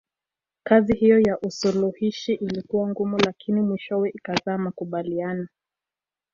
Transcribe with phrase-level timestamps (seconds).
[0.63, 5.47] Kazi hiyo ya usuluhishi ilikuwa ngumu lakini mwishowe ikazaa makubaliano